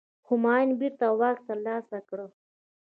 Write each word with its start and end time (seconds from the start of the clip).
همایون 0.27 0.69
بیرته 0.79 1.07
واک 1.19 1.37
ترلاسه 1.47 1.99
کړ. 2.09 2.19